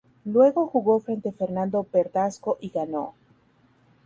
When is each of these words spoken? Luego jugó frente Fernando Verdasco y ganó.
Luego 0.25 0.65
jugó 0.65 0.99
frente 0.99 1.31
Fernando 1.31 1.85
Verdasco 1.93 2.57
y 2.59 2.69
ganó. 2.69 3.13